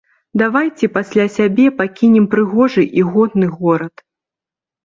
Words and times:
Давайце 0.41 0.87
пасля 0.95 1.25
сябе 1.35 1.67
пакінем 1.81 2.25
прыгожы 2.33 2.83
і 3.01 3.07
годны 3.11 3.47
горад. 3.61 3.95